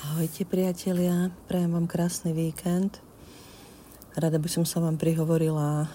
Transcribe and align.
Ahojte 0.00 0.48
priatelia, 0.48 1.28
prajem 1.44 1.76
vám 1.76 1.84
krásny 1.84 2.32
víkend. 2.32 3.04
Rada 4.16 4.40
by 4.40 4.48
som 4.48 4.64
sa 4.64 4.80
vám 4.80 4.96
prihovorila 4.96 5.84
e, 5.84 5.88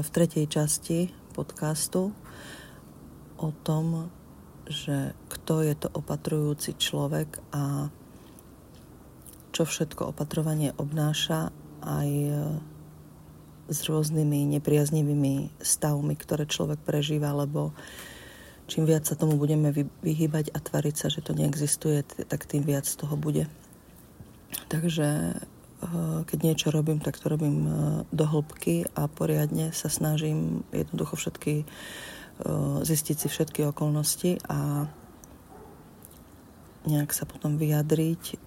v 0.00 0.08
tretej 0.08 0.48
časti 0.48 1.12
podcastu 1.36 2.16
o 3.36 3.52
tom, 3.52 4.08
že 4.64 5.12
kto 5.28 5.60
je 5.60 5.76
to 5.76 5.92
opatrujúci 5.92 6.80
človek 6.80 7.36
a 7.52 7.92
čo 9.52 9.68
všetko 9.68 10.08
opatrovanie 10.08 10.72
obnáša 10.80 11.52
aj 11.84 12.08
e, 12.08 12.32
s 13.68 13.78
rôznymi 13.84 14.56
nepriaznivými 14.56 15.60
stavmi, 15.60 16.16
ktoré 16.16 16.48
človek 16.48 16.80
prežíva, 16.80 17.36
lebo 17.36 17.76
čím 18.68 18.84
viac 18.84 19.08
sa 19.08 19.16
tomu 19.16 19.40
budeme 19.40 19.72
vyhýbať 20.04 20.52
a 20.52 20.60
tvariť 20.60 20.94
sa, 20.94 21.08
že 21.08 21.24
to 21.24 21.32
neexistuje, 21.32 22.04
tak 22.04 22.44
tým 22.44 22.62
viac 22.62 22.84
toho 22.84 23.16
bude. 23.16 23.48
Takže 24.68 25.08
eh, 25.34 26.18
keď 26.28 26.38
niečo 26.44 26.68
robím, 26.68 27.00
tak 27.00 27.16
to 27.16 27.32
robím 27.32 27.56
eh, 27.64 27.72
do 28.12 28.24
hĺbky 28.28 28.84
a 28.92 29.08
poriadne 29.08 29.72
sa 29.72 29.88
snažím 29.88 30.68
jednoducho 30.70 31.16
všetky 31.16 31.64
eh, 31.64 32.78
zistiť 32.84 33.16
si 33.16 33.26
všetky 33.32 33.64
okolnosti 33.72 34.44
a 34.46 34.84
nejak 36.88 37.10
sa 37.12 37.28
potom 37.28 37.58
vyjadriť 37.60 38.40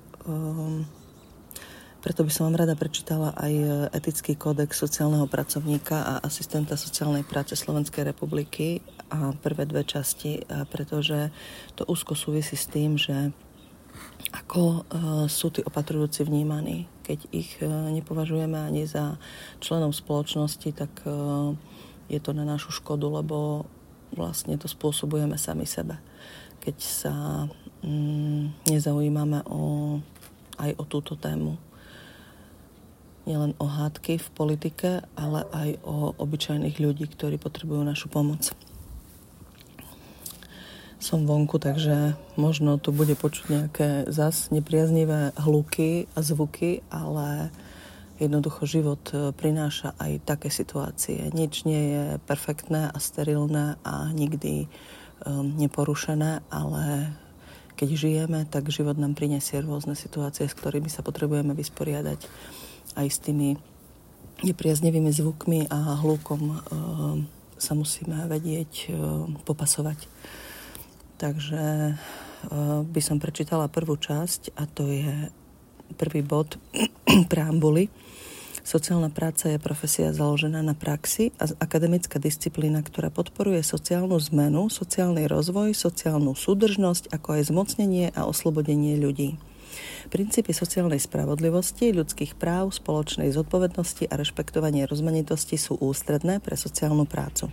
preto 2.01 2.21
by 2.25 2.31
som 2.33 2.49
vám 2.49 2.65
rada 2.65 2.73
prečítala 2.77 3.33
aj 3.37 3.53
etický 3.93 4.33
kódex 4.37 4.77
sociálneho 4.77 5.25
pracovníka 5.29 5.97
a 6.01 6.13
asistenta 6.25 6.77
sociálnej 6.77 7.21
práce 7.25 7.53
Slovenskej 7.53 8.05
republiky 8.05 8.81
prvé 9.43 9.67
dve 9.67 9.83
časti, 9.83 10.47
pretože 10.71 11.29
to 11.75 11.83
úzko 11.87 12.15
súvisí 12.15 12.55
s 12.55 12.67
tým, 12.67 12.95
že 12.95 13.35
ako 14.31 14.61
e, 14.63 14.79
sú 15.27 15.51
tí 15.51 15.59
opatrujúci 15.59 16.23
vnímaní. 16.23 16.87
Keď 17.03 17.19
ich 17.35 17.59
e, 17.59 17.67
nepovažujeme 17.67 18.55
ani 18.55 18.87
za 18.87 19.19
členom 19.59 19.91
spoločnosti, 19.91 20.69
tak 20.71 20.91
je 22.11 22.19
to 22.19 22.31
na 22.31 22.43
našu 22.43 22.71
škodu, 22.71 23.07
lebo 23.07 23.67
vlastne 24.15 24.59
to 24.59 24.67
spôsobujeme 24.67 25.39
sami 25.39 25.63
sebe. 25.63 25.99
Keď 26.59 26.77
sa 26.79 27.13
mm, 27.83 28.67
nezaujímame 28.67 29.47
o, 29.47 29.97
aj 30.59 30.71
o 30.75 30.83
túto 30.83 31.15
tému 31.15 31.55
nielen 33.25 33.53
o 33.61 33.69
hádky 33.69 34.17
v 34.17 34.29
politike, 34.33 34.89
ale 35.13 35.45
aj 35.53 35.69
o 35.85 36.17
obyčajných 36.17 36.81
ľudí, 36.81 37.05
ktorí 37.05 37.37
potrebujú 37.37 37.85
našu 37.85 38.09
pomoc. 38.09 38.49
Som 41.01 41.25
vonku, 41.25 41.57
takže 41.57 42.13
možno 42.37 42.77
tu 42.77 42.93
bude 42.93 43.17
počuť 43.17 43.45
nejaké 43.49 43.89
zas 44.13 44.53
nepriaznivé 44.53 45.33
hluky 45.33 46.05
a 46.13 46.21
zvuky, 46.21 46.85
ale 46.93 47.49
jednoducho 48.21 48.69
život 48.69 49.01
e, 49.09 49.33
prináša 49.33 49.97
aj 49.97 50.21
také 50.29 50.53
situácie. 50.53 51.33
Nič 51.33 51.65
nie 51.65 51.97
je 51.97 52.05
perfektné 52.29 52.93
a 52.93 52.97
sterilné 53.01 53.81
a 53.81 54.13
nikdy 54.13 54.69
um, 55.25 55.57
neporušené, 55.57 56.45
ale 56.53 57.17
keď 57.73 57.89
žijeme, 57.97 58.45
tak 58.45 58.69
život 58.69 58.93
nám 59.01 59.17
prinesie 59.17 59.57
rôzne 59.65 59.97
situácie, 59.97 60.45
s 60.45 60.53
ktorými 60.53 60.85
sa 60.85 61.01
potrebujeme 61.01 61.57
vysporiadať 61.57 62.29
aj 62.93 63.07
s 63.09 63.17
tými 63.17 63.57
nepriaznevými 64.45 65.09
zvukmi 65.09 65.65
a 65.65 65.97
hlukom 65.97 66.41
e, 66.45 66.57
sa 67.57 67.73
musíme 67.73 68.29
vedieť 68.29 68.71
e, 68.85 68.89
popasovať. 69.45 70.05
Takže 71.21 71.61
e, 71.61 71.95
by 72.81 73.01
som 73.05 73.21
prečítala 73.21 73.69
prvú 73.69 73.93
časť 73.93 74.57
a 74.57 74.65
to 74.65 74.89
je 74.89 75.29
prvý 75.93 76.25
bod 76.25 76.57
preambuly. 77.31 77.93
Sociálna 78.61 79.09
práca 79.13 79.49
je 79.49 79.61
profesia 79.61 80.13
založená 80.13 80.65
na 80.65 80.73
praxi 80.73 81.33
a 81.41 81.49
akademická 81.61 82.17
disciplína, 82.21 82.81
ktorá 82.81 83.13
podporuje 83.13 83.61
sociálnu 83.61 84.17
zmenu, 84.33 84.69
sociálny 84.69 85.25
rozvoj, 85.25 85.73
sociálnu 85.73 86.33
súdržnosť, 86.37 87.09
ako 87.13 87.37
aj 87.37 87.41
zmocnenie 87.49 88.13
a 88.13 88.25
oslobodenie 88.25 88.97
ľudí. 89.01 89.37
Princípy 90.11 90.51
sociálnej 90.51 90.99
spravodlivosti, 90.99 91.95
ľudských 91.95 92.35
práv, 92.35 92.75
spoločnej 92.75 93.31
zodpovednosti 93.31 94.11
a 94.11 94.19
rešpektovanie 94.19 94.83
rozmanitosti 94.89 95.55
sú 95.55 95.79
ústredné 95.79 96.43
pre 96.43 96.59
sociálnu 96.59 97.07
prácu. 97.07 97.47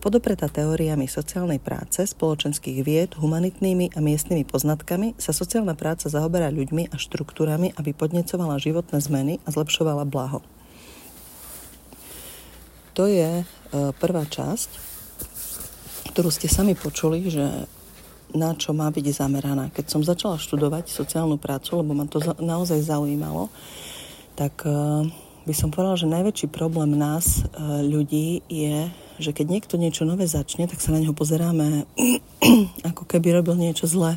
Podopretá 0.00 0.48
teóriami 0.48 1.04
sociálnej 1.06 1.60
práce, 1.60 2.04
spoločenských 2.08 2.78
vied, 2.80 3.10
humanitnými 3.20 3.92
a 3.92 4.00
miestnymi 4.00 4.48
poznatkami 4.48 5.14
sa 5.20 5.36
sociálna 5.36 5.76
práca 5.76 6.08
zaoberá 6.08 6.48
ľuďmi 6.48 6.88
a 6.90 6.96
štruktúrami, 6.96 7.76
aby 7.76 7.92
podnecovala 7.92 8.56
životné 8.56 8.98
zmeny 9.02 9.34
a 9.44 9.48
zlepšovala 9.52 10.08
blaho. 10.08 10.40
To 12.92 13.08
je 13.08 13.40
e, 13.40 13.44
prvá 13.96 14.24
časť, 14.28 14.68
ktorú 16.12 16.28
ste 16.28 16.44
sami 16.44 16.76
počuli, 16.76 17.24
že 17.32 17.64
na 18.32 18.56
čo 18.56 18.72
má 18.72 18.88
byť 18.88 19.06
zameraná. 19.12 19.68
Keď 19.72 19.86
som 19.88 20.02
začala 20.04 20.40
študovať 20.40 20.88
sociálnu 20.88 21.36
prácu, 21.36 21.80
lebo 21.80 21.92
ma 21.92 22.08
to 22.08 22.20
za, 22.20 22.36
naozaj 22.40 22.80
zaujímalo, 22.84 23.52
tak 24.34 24.64
uh, 24.64 25.04
by 25.44 25.54
som 25.54 25.68
povedala, 25.68 26.00
že 26.00 26.08
najväčší 26.08 26.48
problém 26.48 26.96
nás, 26.96 27.44
uh, 27.44 27.84
ľudí, 27.84 28.40
je, 28.48 28.88
že 29.20 29.30
keď 29.36 29.46
niekto 29.48 29.74
niečo 29.76 30.08
nové 30.08 30.24
začne, 30.24 30.64
tak 30.64 30.80
sa 30.80 30.92
na 30.92 31.04
neho 31.04 31.12
pozeráme, 31.12 31.84
ako 32.90 33.04
keby 33.04 33.40
robil 33.40 33.56
niečo 33.60 33.84
zlé. 33.84 34.16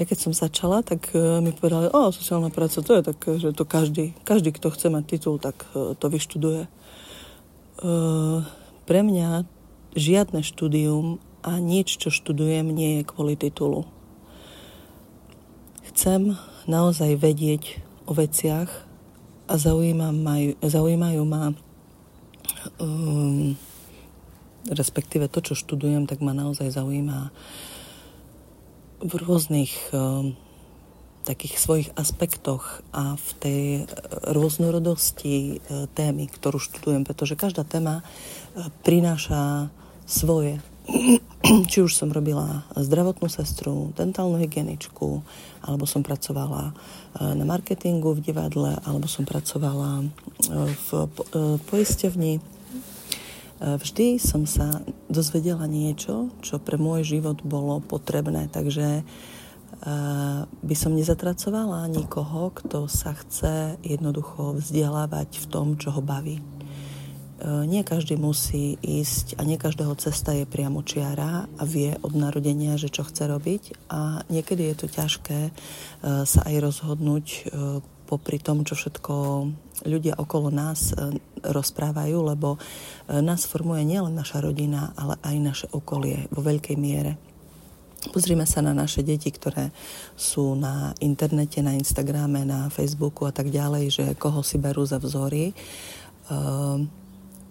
Ja 0.00 0.08
keď 0.08 0.18
som 0.18 0.32
začala, 0.32 0.80
tak 0.80 1.12
uh, 1.12 1.44
mi 1.44 1.52
povedali, 1.52 1.92
o, 1.92 2.10
sociálna 2.10 2.48
práca, 2.48 2.80
to 2.80 2.96
je 2.96 3.02
tak, 3.04 3.18
že 3.38 3.52
to 3.52 3.64
každý, 3.68 4.16
každý, 4.24 4.56
kto 4.56 4.72
chce 4.72 4.88
mať 4.88 5.04
titul, 5.04 5.36
tak 5.36 5.68
to 5.72 6.06
vyštuduje. 6.08 6.66
Pre 8.82 9.00
mňa 9.02 9.42
žiadne 9.96 10.40
štúdium 10.46 11.20
a 11.42 11.58
nič, 11.58 11.98
čo 11.98 12.08
študujem, 12.08 12.70
nie 12.70 13.02
je 13.02 13.08
kvôli 13.08 13.34
titulu. 13.34 13.84
Chcem 15.92 16.38
naozaj 16.70 17.18
vedieť 17.18 17.82
o 18.06 18.14
veciach 18.14 18.70
a 19.50 19.54
zaujímajú, 19.58 20.56
zaujímajú 20.62 21.22
ma 21.26 21.52
um, 22.78 23.58
respektíve 24.70 25.26
to, 25.26 25.42
čo 25.42 25.58
študujem, 25.58 26.06
tak 26.06 26.22
ma 26.22 26.32
naozaj 26.32 26.70
zaujíma 26.70 27.34
v 29.02 29.12
rôznych 29.18 29.74
um, 29.90 30.38
takých 31.26 31.58
svojich 31.58 31.88
aspektoch 31.98 32.82
a 32.94 33.14
v 33.18 33.28
tej 33.42 33.62
rôznorodosti 34.30 35.58
uh, 35.58 35.90
témy, 35.90 36.30
ktorú 36.30 36.62
študujem, 36.62 37.02
pretože 37.02 37.34
každá 37.34 37.66
téma 37.66 38.02
uh, 38.02 38.70
prináša 38.86 39.70
svoje 40.06 40.62
či 41.70 41.78
už 41.82 41.94
som 41.94 42.10
robila 42.10 42.66
zdravotnú 42.74 43.30
sestru, 43.30 43.90
dentálnu 43.94 44.38
hygieničku, 44.38 45.22
alebo 45.62 45.84
som 45.86 46.02
pracovala 46.02 46.70
e, 46.70 46.72
na 47.34 47.44
marketingu 47.46 48.14
v 48.14 48.24
divadle, 48.24 48.78
alebo 48.82 49.06
som 49.06 49.26
pracovala 49.26 50.02
e, 50.02 50.04
v 50.74 50.88
e, 50.94 51.06
poisťovni. 51.70 52.34
Vždy 53.62 54.18
som 54.18 54.42
sa 54.42 54.82
dozvedela 55.06 55.70
niečo, 55.70 56.34
čo 56.42 56.58
pre 56.58 56.74
môj 56.74 57.06
život 57.06 57.46
bolo 57.46 57.78
potrebné, 57.78 58.50
takže 58.50 59.06
by 60.66 60.74
som 60.74 60.98
nezatracovala 60.98 61.86
nikoho, 61.86 62.50
kto 62.58 62.90
sa 62.90 63.14
chce 63.14 63.78
jednoducho 63.86 64.58
vzdelávať 64.58 65.38
v 65.38 65.46
tom, 65.46 65.78
čo 65.78 65.94
ho 65.94 66.02
baví. 66.02 66.42
E, 67.42 67.66
nie 67.66 67.82
každý 67.82 68.14
musí 68.14 68.78
ísť 68.78 69.34
a 69.34 69.42
nie 69.42 69.58
každého 69.58 69.98
cesta 69.98 70.30
je 70.30 70.46
priamo 70.46 70.86
čiara 70.86 71.50
a 71.58 71.62
vie 71.66 71.98
od 71.98 72.14
narodenia, 72.14 72.78
že 72.78 72.86
čo 72.86 73.02
chce 73.02 73.26
robiť 73.26 73.90
a 73.90 74.22
niekedy 74.30 74.70
je 74.70 74.76
to 74.78 74.86
ťažké 74.86 75.50
e, 75.50 75.52
sa 76.22 76.40
aj 76.46 76.54
rozhodnúť 76.62 77.26
e, 77.26 77.40
popri 78.06 78.38
tom, 78.38 78.62
čo 78.62 78.78
všetko 78.78 79.14
ľudia 79.88 80.14
okolo 80.20 80.52
nás 80.52 80.92
rozprávajú, 81.40 82.28
lebo 82.28 82.60
nás 83.08 83.48
formuje 83.48 83.88
nielen 83.88 84.12
naša 84.12 84.44
rodina, 84.44 84.92
ale 85.00 85.16
aj 85.24 85.36
naše 85.40 85.66
okolie 85.72 86.28
vo 86.28 86.44
veľkej 86.44 86.76
miere. 86.76 87.16
Pozrime 88.12 88.44
sa 88.44 88.60
na 88.60 88.76
naše 88.76 89.00
deti, 89.00 89.32
ktoré 89.32 89.72
sú 90.12 90.52
na 90.52 90.92
internete, 91.00 91.64
na 91.64 91.72
Instagrame, 91.72 92.44
na 92.44 92.68
Facebooku 92.68 93.24
a 93.24 93.32
tak 93.32 93.48
ďalej, 93.48 93.84
že 93.88 94.04
koho 94.20 94.44
si 94.44 94.60
berú 94.60 94.84
za 94.84 95.00
vzory. 95.00 95.56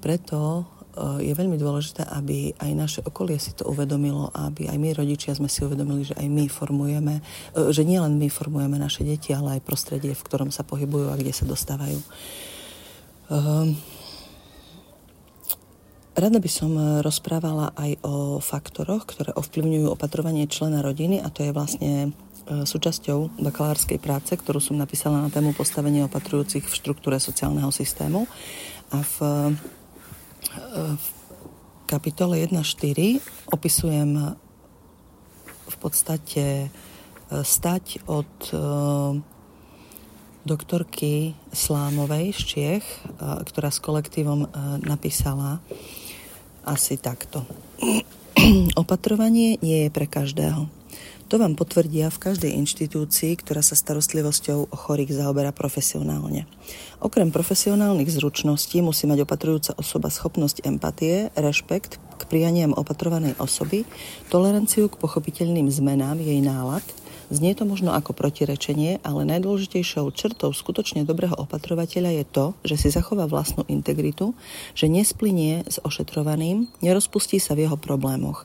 Preto 0.02 0.66
eh, 0.98 1.30
je 1.30 1.34
veľmi 1.38 1.56
dôležité, 1.56 2.04
aby 2.10 2.58
aj 2.58 2.72
naše 2.74 3.00
okolie 3.06 3.38
si 3.38 3.54
to 3.54 3.70
uvedomilo 3.70 4.34
aby 4.34 4.68
aj 4.68 4.78
my 4.82 4.90
rodičia 4.98 5.38
sme 5.38 5.48
si 5.48 5.62
uvedomili, 5.62 6.04
že 6.04 6.18
aj 6.18 6.28
my 6.28 6.46
formujeme, 6.50 7.22
eh, 7.22 7.70
že 7.70 7.86
nielen 7.86 8.18
my 8.18 8.28
formujeme 8.28 8.82
naše 8.82 9.06
deti, 9.06 9.32
ale 9.32 9.62
aj 9.62 9.68
prostredie, 9.70 10.18
v 10.18 10.26
ktorom 10.26 10.50
sa 10.50 10.66
pohybujú 10.66 11.14
a 11.14 11.20
kde 11.22 11.32
sa 11.32 11.46
dostávajú. 11.46 12.02
Ehm, 13.32 13.78
rada 16.18 16.42
by 16.42 16.50
som 16.50 16.74
eh, 16.74 17.06
rozprávala 17.06 17.78
aj 17.78 17.92
o 18.02 18.42
faktoroch, 18.42 19.06
ktoré 19.06 19.32
ovplyvňujú 19.38 19.88
opatrovanie 19.88 20.50
člena 20.50 20.82
rodiny 20.82 21.22
a 21.22 21.30
to 21.30 21.46
je 21.46 21.54
vlastne 21.54 21.94
súčasťou 22.52 23.38
bakalárskej 23.38 24.02
práce, 24.02 24.34
ktorú 24.34 24.58
som 24.58 24.76
napísala 24.76 25.22
na 25.22 25.30
tému 25.30 25.54
postavenie 25.54 26.04
opatrujúcich 26.10 26.66
v 26.66 26.74
štruktúre 26.74 27.22
sociálneho 27.22 27.70
systému. 27.70 28.26
A 28.92 29.06
v, 29.06 29.16
v 30.76 31.08
kapitole 31.88 32.40
1.4 32.44 33.20
opisujem 33.52 34.36
v 35.72 35.76
podstate 35.80 36.72
stať 37.32 38.04
od 38.08 38.32
doktorky 40.42 41.38
Slámovej 41.54 42.34
z 42.34 42.42
Čiech, 42.44 42.86
ktorá 43.22 43.70
s 43.70 43.80
kolektívom 43.80 44.50
napísala 44.84 45.62
asi 46.66 46.98
takto. 46.98 47.46
Opatrovanie 48.82 49.62
nie 49.62 49.88
je 49.88 49.90
pre 49.94 50.10
každého. 50.10 50.81
To 51.32 51.40
vám 51.40 51.56
potvrdia 51.56 52.12
v 52.12 52.32
každej 52.32 52.52
inštitúcii, 52.60 53.40
ktorá 53.40 53.64
sa 53.64 53.80
starostlivosťou 53.80 54.68
o 54.68 54.76
chorých 54.76 55.16
zaoberá 55.16 55.56
profesionálne. 55.56 56.44
Okrem 57.00 57.32
profesionálnych 57.32 58.12
zručností 58.12 58.84
musí 58.84 59.08
mať 59.08 59.24
opatrujúca 59.24 59.72
osoba 59.80 60.12
schopnosť 60.12 60.68
empatie, 60.68 61.32
rešpekt 61.40 62.04
k 62.20 62.22
prianiam 62.28 62.76
opatrovanej 62.76 63.40
osoby, 63.40 63.88
toleranciu 64.28 64.92
k 64.92 65.00
pochopiteľným 65.00 65.72
zmenám 65.72 66.20
jej 66.20 66.40
nálad– 66.44 66.84
Znie 67.32 67.56
to 67.56 67.64
možno 67.64 67.96
ako 67.96 68.12
protirečenie, 68.12 69.00
ale 69.08 69.24
najdôležitejšou 69.24 70.12
črtou 70.12 70.52
skutočne 70.52 71.08
dobrého 71.08 71.32
opatrovateľa 71.40 72.12
je 72.20 72.26
to, 72.28 72.46
že 72.68 72.76
si 72.76 72.88
zachová 72.92 73.24
vlastnú 73.24 73.64
integritu, 73.72 74.36
že 74.76 74.92
nesplinie 74.92 75.64
s 75.64 75.80
ošetrovaným, 75.80 76.68
nerozpustí 76.84 77.40
sa 77.40 77.56
v 77.56 77.64
jeho 77.64 77.80
problémoch. 77.80 78.44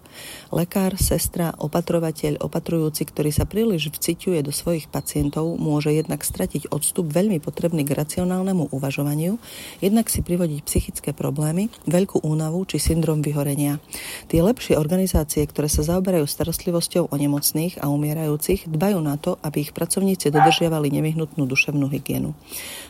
Lekár, 0.55 0.95
sestra, 1.03 1.51
opatrovateľ, 1.59 2.39
opatrujúci, 2.39 3.11
ktorý 3.11 3.35
sa 3.35 3.43
príliš 3.43 3.91
vciťuje 3.91 4.47
do 4.47 4.55
svojich 4.55 4.87
pacientov, 4.87 5.59
môže 5.59 5.91
jednak 5.91 6.23
stratiť 6.23 6.71
odstup 6.71 7.11
veľmi 7.11 7.43
potrebný 7.43 7.83
k 7.83 7.91
racionálnemu 7.91 8.71
uvažovaniu, 8.71 9.35
jednak 9.83 10.07
si 10.07 10.23
privodiť 10.23 10.63
psychické 10.63 11.11
problémy, 11.11 11.75
veľkú 11.91 12.23
únavu 12.23 12.63
či 12.71 12.79
syndrom 12.79 13.19
vyhorenia. 13.19 13.83
Tie 14.31 14.39
lepšie 14.39 14.79
organizácie, 14.79 15.43
ktoré 15.43 15.67
sa 15.67 15.83
zaoberajú 15.83 16.23
starostlivosťou 16.23 17.11
o 17.11 17.17
nemocných 17.19 17.83
a 17.83 17.91
umierajúcich, 17.91 18.76
dbajú 18.77 19.01
na 19.01 19.17
to, 19.17 19.41
aby 19.41 19.65
ich 19.65 19.73
pracovníci 19.73 20.29
dodržiavali 20.29 20.93
nevyhnutnú 20.93 21.49
duševnú 21.49 21.89
hygienu. 21.89 22.37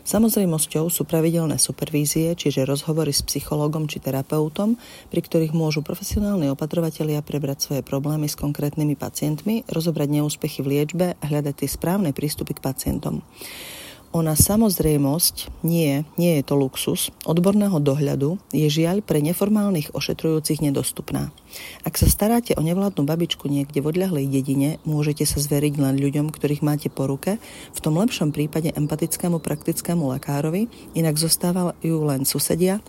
Samozrejmosťou 0.02 0.90
sú 0.90 1.06
pravidelné 1.06 1.56
supervízie, 1.56 2.34
čiže 2.34 2.66
rozhovory 2.66 3.14
s 3.14 3.22
psychológom 3.22 3.86
či 3.86 4.02
terapeutom, 4.02 4.76
pri 5.08 5.20
ktorých 5.22 5.54
môžu 5.54 5.86
profesionálni 5.86 6.50
opatrovatelia 6.50 7.22
prebrať 7.22 7.70
svoje 7.70 7.82
problémy 7.86 8.26
s 8.26 8.34
konkrétnymi 8.34 8.98
pacientmi, 8.98 9.62
rozobrať 9.70 10.08
neúspechy 10.10 10.60
v 10.60 10.70
liečbe 10.76 11.06
a 11.14 11.24
hľadať 11.24 11.64
tie 11.64 11.68
správne 11.70 12.10
prístupy 12.10 12.58
k 12.58 12.64
pacientom. 12.66 13.22
Ona 14.14 14.38
samozrejmosť 14.38 15.64
nie, 15.66 16.06
nie 16.14 16.32
je 16.38 16.42
to 16.46 16.54
luxus, 16.54 17.10
odborného 17.26 17.82
dohľadu 17.82 18.38
je 18.54 18.66
žiaľ 18.70 19.02
pre 19.02 19.18
neformálnych 19.18 19.92
ošetrujúcich 19.92 20.62
nedostupná. 20.62 21.34
Ak 21.82 21.98
sa 21.98 22.06
staráte 22.06 22.54
o 22.54 22.62
nevládnu 22.62 23.02
babičku 23.02 23.50
niekde 23.50 23.82
v 23.82 23.90
odľahlej 23.94 24.26
dedine, 24.30 24.78
môžete 24.86 25.26
sa 25.26 25.42
zveriť 25.42 25.78
len 25.82 25.96
ľuďom, 25.98 26.30
ktorých 26.32 26.62
máte 26.64 26.88
po 26.88 27.10
ruke, 27.10 27.42
v 27.74 27.80
tom 27.82 27.98
lepšom 27.98 28.30
prípade 28.30 28.72
empatickému 28.72 29.42
praktickému 29.42 30.06
lekárovi, 30.16 30.70
inak 30.94 31.18
zostávajú 31.18 31.96
len 32.06 32.22
susedia, 32.22 32.80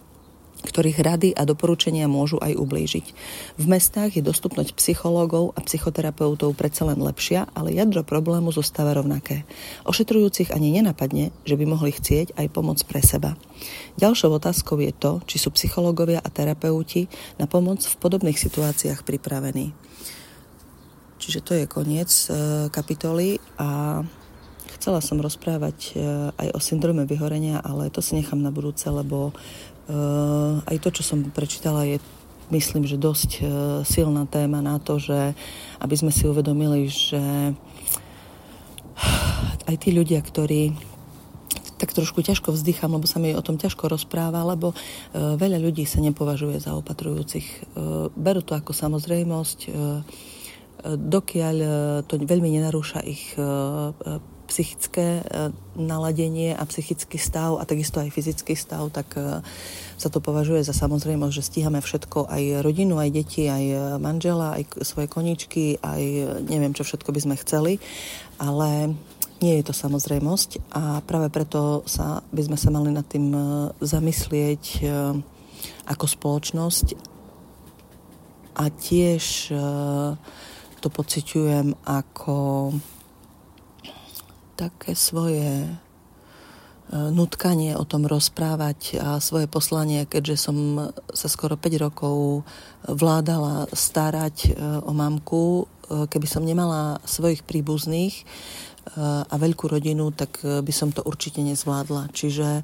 ktorých 0.63 0.97
rady 1.03 1.29
a 1.37 1.45
doporučenia 1.45 2.09
môžu 2.09 2.41
aj 2.41 2.57
ublížiť. 2.57 3.05
V 3.57 3.65
mestách 3.69 4.17
je 4.17 4.23
dostupnosť 4.25 4.73
psychológov 4.77 5.53
a 5.53 5.61
psychoterapeutov 5.61 6.57
predsa 6.57 6.89
len 6.89 6.97
lepšia, 6.97 7.49
ale 7.53 7.75
jadro 7.75 8.01
problému 8.01 8.49
zostáva 8.49 8.97
rovnaké. 8.97 9.45
Ošetrujúcich 9.85 10.49
ani 10.53 10.73
nenapadne, 10.73 11.29
že 11.45 11.55
by 11.57 11.65
mohli 11.69 11.93
chcieť 11.93 12.33
aj 12.37 12.47
pomoc 12.49 12.81
pre 12.89 13.03
seba. 13.05 13.37
Ďalšou 14.01 14.33
otázkou 14.37 14.81
je 14.81 14.93
to, 14.93 15.21
či 15.29 15.37
sú 15.37 15.53
psychológovia 15.53 16.21
a 16.21 16.29
terapeuti 16.29 17.09
na 17.37 17.45
pomoc 17.45 17.85
v 17.85 17.99
podobných 18.01 18.37
situáciách 18.37 19.05
pripravení. 19.05 19.73
Čiže 21.17 21.39
to 21.41 21.51
je 21.57 21.65
koniec 21.65 22.09
e, 22.29 22.69
kapitoly 22.69 23.41
a 23.57 24.01
chcela 24.77 25.01
som 25.01 25.17
rozprávať 25.17 25.77
e, 25.91 25.91
aj 26.29 26.47
o 26.53 26.59
syndrome 26.61 27.03
vyhorenia, 27.09 27.57
ale 27.59 27.89
to 27.89 28.05
si 28.05 28.13
nechám 28.15 28.37
na 28.37 28.53
budúce, 28.53 28.85
lebo 28.85 29.33
aj 30.67 30.77
to, 30.83 30.89
čo 30.99 31.03
som 31.03 31.23
prečítala, 31.31 31.87
je 31.87 32.03
myslím, 32.51 32.87
že 32.87 32.99
dosť 32.99 33.31
eh, 33.39 33.45
silná 33.83 34.23
téma 34.27 34.63
na 34.63 34.79
to, 34.79 34.99
že 34.99 35.35
aby 35.83 35.95
sme 35.95 36.11
si 36.11 36.27
uvedomili, 36.27 36.87
že 36.87 37.53
aj 39.69 39.75
tí 39.77 39.89
ľudia, 39.91 40.23
ktorí 40.23 40.73
tak 41.77 41.93
trošku 41.93 42.25
ťažko 42.25 42.57
vzdychám, 42.57 42.89
lebo 42.89 43.05
sa 43.05 43.21
mi 43.21 43.37
o 43.37 43.45
tom 43.45 43.61
ťažko 43.61 43.85
rozpráva, 43.85 44.41
lebo 44.41 44.73
uh, 44.73 45.37
veľa 45.37 45.61
ľudí 45.61 45.85
sa 45.85 46.01
nepovažuje 46.01 46.57
za 46.57 46.73
opatrujúcich. 46.73 47.77
Uh, 47.77 48.09
berú 48.17 48.41
to 48.41 48.57
ako 48.57 48.73
samozrejmosť, 48.73 49.59
uh, 49.69 50.01
dokiaľ 50.81 51.57
to 52.09 52.17
veľmi 52.17 52.53
nenarúša 52.53 53.01
ich 53.01 53.33
psychické 54.47 55.21
e, 55.21 55.23
naladenie 55.75 56.55
a 56.55 56.63
psychický 56.65 57.19
stav 57.19 57.59
a 57.59 57.67
takisto 57.67 57.99
aj 57.99 58.09
fyzický 58.09 58.55
stav, 58.55 58.87
tak 58.89 59.13
e, 59.19 59.43
sa 59.99 60.07
to 60.07 60.23
považuje 60.23 60.63
za 60.63 60.71
samozrejmosť, 60.71 61.35
že 61.35 61.47
stíhame 61.47 61.83
všetko, 61.83 62.31
aj 62.31 62.63
rodinu, 62.63 62.97
aj 62.97 63.09
deti, 63.11 63.51
aj 63.51 63.97
manžela, 63.99 64.55
aj 64.55 64.81
svoje 64.87 65.11
koničky, 65.11 65.77
aj 65.83 66.01
neviem, 66.47 66.71
čo 66.71 66.87
všetko 66.87 67.11
by 67.11 67.19
sme 67.19 67.35
chceli, 67.43 67.73
ale 68.39 68.95
nie 69.43 69.61
je 69.61 69.67
to 69.69 69.73
samozrejmosť 69.73 70.73
a 70.73 71.01
práve 71.05 71.29
preto 71.29 71.85
sa, 71.85 72.25
by 72.33 72.41
sme 72.41 72.57
sa 72.57 72.69
mali 72.73 72.89
nad 72.89 73.05
tým 73.05 73.29
e, 73.33 73.39
zamyslieť 73.83 74.63
ako 75.87 76.05
spoločnosť. 76.05 76.87
A 78.57 78.73
tiež 78.73 79.53
to 80.81 80.87
pociťujem 80.89 81.77
ako 81.85 82.73
také 84.57 84.97
svoje 84.97 85.69
e, 85.69 85.71
nutkanie 86.91 87.77
o 87.77 87.85
tom 87.85 88.09
rozprávať 88.09 88.97
a 88.97 89.21
svoje 89.21 89.45
poslanie, 89.45 90.09
keďže 90.09 90.49
som 90.49 90.89
sa 91.13 91.29
skoro 91.29 91.53
5 91.53 91.85
rokov 91.85 92.41
vládala 92.89 93.69
starať 93.69 94.35
e, 94.49 94.51
o 94.81 94.91
mamku, 94.97 95.63
e, 95.63 96.09
keby 96.09 96.25
som 96.25 96.41
nemala 96.41 96.97
svojich 97.05 97.45
príbuzných 97.45 98.25
a 99.27 99.35
veľkú 99.35 99.67
rodinu, 99.67 100.15
tak 100.15 100.39
by 100.39 100.71
som 100.71 100.95
to 100.95 101.03
určite 101.03 101.43
nezvládla. 101.43 102.07
Čiže 102.15 102.63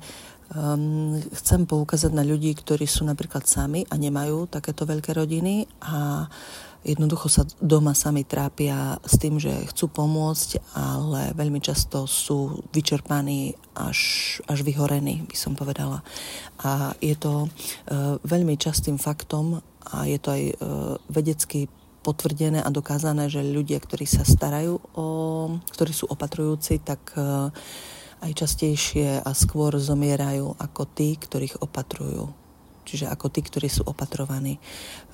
um, 0.55 1.19
chcem 1.35 1.67
poukázať 1.67 2.15
na 2.15 2.23
ľudí, 2.23 2.55
ktorí 2.55 2.87
sú 2.87 3.03
napríklad 3.03 3.43
sami 3.43 3.83
a 3.91 3.99
nemajú 3.99 4.47
takéto 4.47 4.87
veľké 4.87 5.19
rodiny 5.19 5.67
a 5.83 6.23
uh, 6.23 6.72
jednoducho 6.83 7.31
sa 7.31 7.47
doma 7.63 7.95
sami 7.95 8.27
trápia 8.27 8.99
s 9.07 9.15
tým, 9.15 9.39
že 9.39 9.51
chcú 9.71 9.87
pomôcť, 9.89 10.75
ale 10.75 11.31
veľmi 11.33 11.63
často 11.63 12.03
sú 12.05 12.63
vyčerpaní 12.75 13.55
až, 13.73 13.99
až 14.45 14.61
vyhorení, 14.67 15.23
by 15.25 15.35
som 15.39 15.55
povedala. 15.55 16.03
A 16.61 16.93
je 16.99 17.15
to 17.15 17.47
e, 17.47 17.49
veľmi 18.21 18.59
častým 18.59 18.99
faktom 18.99 19.63
a 19.89 20.05
je 20.05 20.19
to 20.19 20.29
aj 20.35 20.43
e, 20.43 20.53
vedecky 21.07 21.71
potvrdené 22.03 22.59
a 22.59 22.69
dokázané, 22.69 23.31
že 23.31 23.39
ľudia, 23.39 23.79
ktorí 23.79 24.03
sa 24.03 24.27
starajú 24.27 24.75
o, 24.93 25.05
ktorí 25.71 25.91
sú 25.95 26.11
opatrujúci, 26.11 26.83
tak 26.83 27.15
e, 27.15 27.47
aj 28.23 28.31
častejšie 28.35 29.23
a 29.23 29.31
skôr 29.31 29.75
zomierajú 29.79 30.59
ako 30.59 30.83
tí, 30.91 31.15
ktorých 31.15 31.63
opatrujú. 31.63 32.31
Čiže 32.83 33.07
ako 33.07 33.31
tí, 33.31 33.39
ktorí 33.43 33.71
sú 33.71 33.87
opatrovaní. 33.87 34.59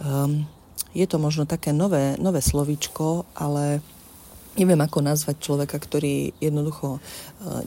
Um, 0.01 0.49
je 0.93 1.05
to 1.05 1.21
možno 1.21 1.45
také 1.45 1.69
nové, 1.69 2.17
nové 2.17 2.41
slovíčko, 2.41 3.25
ale 3.37 3.81
neviem 4.57 4.79
ako 4.83 4.99
nazvať 4.99 5.39
človeka, 5.39 5.77
ktorý 5.77 6.33
jednoducho 6.43 6.97
e, 6.97 6.99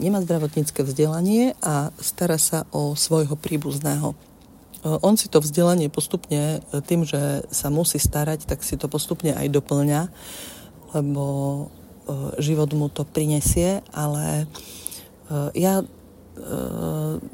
nemá 0.02 0.20
zdravotnícke 0.20 0.82
vzdelanie 0.82 1.56
a 1.64 1.94
stará 1.96 2.36
sa 2.36 2.68
o 2.74 2.92
svojho 2.92 3.38
príbuzného. 3.38 4.12
E, 4.12 4.16
on 5.00 5.14
si 5.14 5.30
to 5.32 5.38
vzdelanie 5.40 5.86
postupne 5.88 6.58
e, 6.58 6.82
tým, 6.84 7.06
že 7.06 7.46
sa 7.48 7.70
musí 7.70 7.96
starať, 7.96 8.44
tak 8.44 8.60
si 8.60 8.74
to 8.76 8.90
postupne 8.90 9.32
aj 9.32 9.48
doplňa, 9.48 10.00
lebo 10.92 11.24
život 12.42 12.68
mu 12.74 12.90
to 12.90 13.06
prinesie, 13.06 13.78
ale 13.94 14.44
ja 15.54 15.80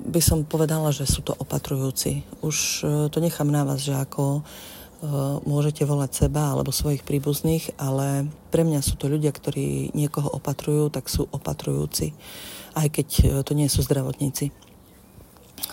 by 0.05 0.21
som 0.21 0.45
povedala, 0.45 0.93
že 0.93 1.09
sú 1.09 1.25
to 1.25 1.33
opatrujúci. 1.35 2.23
Už 2.45 2.85
to 3.09 3.19
nechám 3.19 3.49
na 3.49 3.65
vás, 3.65 3.81
že 3.81 3.97
ako 3.97 4.45
môžete 5.47 5.87
volať 5.87 6.27
seba 6.27 6.51
alebo 6.51 6.75
svojich 6.75 7.07
príbuzných, 7.07 7.79
ale 7.79 8.27
pre 8.51 8.67
mňa 8.67 8.83
sú 8.83 8.99
to 8.99 9.07
ľudia, 9.07 9.31
ktorí 9.31 9.95
niekoho 9.95 10.27
opatrujú, 10.27 10.91
tak 10.91 11.07
sú 11.07 11.31
opatrujúci, 11.31 12.19
aj 12.75 12.89
keď 12.91 13.09
eh, 13.23 13.27
to 13.47 13.53
nie 13.55 13.71
sú 13.71 13.87
zdravotníci. 13.87 14.51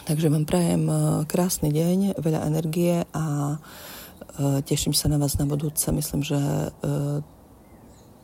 Takže 0.06 0.30
vám 0.30 0.46
prajem 0.46 0.86
eh, 0.86 0.98
krásny 1.26 1.74
deň, 1.74 2.22
veľa 2.22 2.46
energie 2.46 3.06
a 3.14 3.58
teším 4.68 4.92
sa 4.92 5.08
na 5.08 5.16
vás 5.16 5.40
na 5.40 5.48
budúce. 5.48 5.88
Myslím, 5.96 6.20
že 6.20 6.36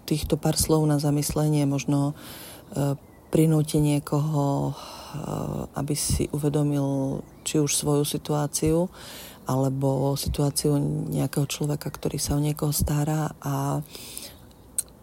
týchto 0.03 0.36
pár 0.36 0.60
slov 0.60 0.84
na 0.84 1.00
zamyslenie 1.00 1.63
možno 1.63 2.20
prinúti 3.31 3.79
niekoho, 3.79 4.75
aby 5.75 5.94
si 5.98 6.30
uvedomil 6.32 7.22
či 7.44 7.60
už 7.60 7.74
svoju 7.74 8.03
situáciu, 8.06 8.88
alebo 9.50 10.13
situáciu 10.15 10.77
nejakého 11.10 11.50
človeka, 11.50 11.89
ktorý 11.89 12.22
sa 12.22 12.38
o 12.38 12.44
niekoho 12.44 12.72
stará 12.72 13.34
a 13.41 13.82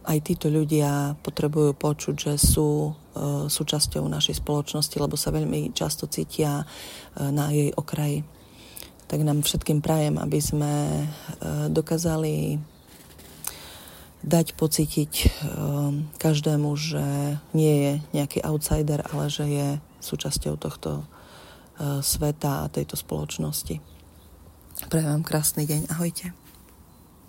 aj 0.09 0.19
títo 0.25 0.49
ľudia 0.49 1.21
potrebujú 1.21 1.77
počuť, 1.77 2.17
že 2.17 2.35
sú 2.41 2.89
e, 2.89 2.93
súčasťou 3.53 4.09
našej 4.09 4.41
spoločnosti, 4.41 4.97
lebo 4.97 5.21
sa 5.21 5.29
veľmi 5.29 5.77
často 5.77 6.09
cítia 6.09 6.65
e, 6.65 7.29
na 7.29 7.53
jej 7.53 7.69
okraji. 7.77 8.25
Tak 9.05 9.21
nám 9.21 9.45
všetkým 9.45 9.85
prajem, 9.85 10.17
aby 10.17 10.41
sme 10.41 10.73
e, 10.73 11.07
dokázali 11.69 12.57
dať 14.19 14.59
pocítiť 14.59 15.31
každému, 16.19 16.75
že 16.75 17.39
nie 17.55 17.75
je 17.87 17.93
nejaký 18.19 18.43
outsider, 18.43 19.07
ale 19.15 19.31
že 19.31 19.47
je 19.47 19.69
súčasťou 20.01 20.57
tohto 20.59 21.05
sveta 22.03 22.67
a 22.67 22.71
tejto 22.73 22.99
spoločnosti. 22.99 23.79
Prajem 24.91 25.11
vám 25.15 25.25
krásny 25.27 25.67
deň. 25.67 25.95
Ahojte. 25.95 26.48